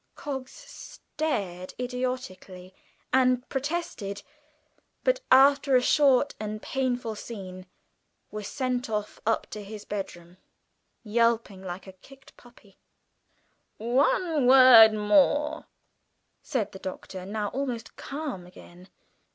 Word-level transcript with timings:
Coggs 0.15 0.51
stared 0.51 1.75
idiotically 1.79 2.73
and 3.13 3.47
protested, 3.49 4.23
but 5.03 5.21
after 5.29 5.75
a 5.75 5.81
short 5.83 6.33
and 6.39 6.59
painful 6.59 7.13
scene, 7.13 7.67
was 8.31 8.47
sent 8.47 8.89
off 8.89 9.19
up 9.27 9.45
to 9.51 9.63
his 9.63 9.85
bedroom, 9.85 10.37
yelping 11.03 11.61
like 11.63 11.85
a 11.85 11.93
kicked 11.93 12.35
puppy. 12.35 12.79
"One 13.77 14.47
word 14.47 14.93
more," 14.95 15.67
said 16.41 16.71
the 16.71 16.79
Doctor, 16.79 17.23
now 17.23 17.49
almost 17.49 17.95
calm 17.95 18.47
again. 18.47 18.89